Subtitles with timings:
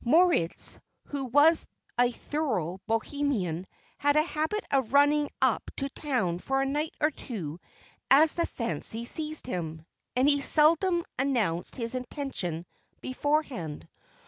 [0.03, 0.79] Moritz,
[1.09, 1.67] who was
[1.99, 3.63] a thorough Bohemian,
[3.99, 7.59] had a habit of running up to town for a night or two
[8.09, 9.85] as the fancy seized him,
[10.15, 12.65] and he seldom announced his intention
[12.99, 13.87] beforehand.